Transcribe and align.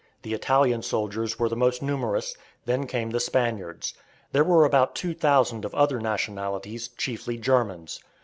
The 0.23 0.33
Italian 0.33 0.81
soldiers 0.81 1.37
were 1.37 1.47
the 1.47 1.55
most 1.55 1.83
numerous, 1.83 2.35
then 2.65 2.87
came 2.87 3.11
the 3.11 3.19
Spaniards. 3.19 3.93
There 4.31 4.43
were 4.43 4.65
about 4.65 4.95
2000 4.95 5.63
of 5.63 5.75
other 5.75 5.99
nationalities, 5.99 6.87
chiefly 6.97 7.37
Germans. 7.37 7.99